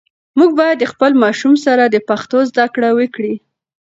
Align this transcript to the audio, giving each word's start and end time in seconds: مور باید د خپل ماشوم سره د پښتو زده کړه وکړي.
مور 0.37 0.51
باید 0.59 0.77
د 0.79 0.85
خپل 0.93 1.11
ماشوم 1.23 1.53
سره 1.65 1.83
د 1.87 1.95
پښتو 2.09 2.37
زده 2.49 2.65
کړه 2.73 2.89
وکړي. 2.99 3.33